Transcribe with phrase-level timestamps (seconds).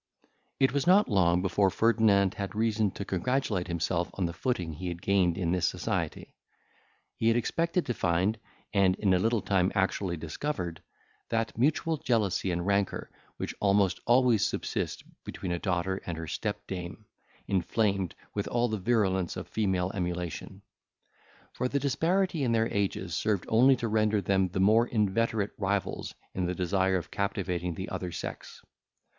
[0.59, 4.87] It was not long before Ferdinand had reason to congratulate himself on the footing he
[4.87, 6.33] had gained in this society.
[7.17, 8.39] He had expected to find,
[8.73, 10.81] and in a little time actually discovered,
[11.29, 16.65] that mutual jealousy and rancour which almost always subsist between a daughter and her step
[16.65, 17.05] dame,
[17.47, 20.63] inflamed with all the virulence of female emulation;
[21.53, 26.15] for the disparity in their ages served only to render them the more inveterate rivals
[26.33, 28.63] in the desire of captivating the other sex.